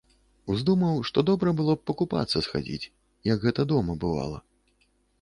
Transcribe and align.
Уздумаў, 0.53 0.95
што 1.09 1.23
добра 1.29 1.47
б 1.53 1.57
было 1.61 1.77
пакупацца 1.91 2.37
схадзіць, 2.49 2.91
як 3.33 3.37
гэта 3.49 3.61
дома 3.77 4.01
бывала. 4.09 4.47